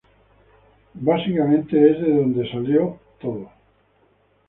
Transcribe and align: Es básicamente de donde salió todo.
Es 0.95 1.03
básicamente 1.03 1.77
de 1.77 2.15
donde 2.15 2.49
salió 2.49 2.99
todo. 3.21 3.51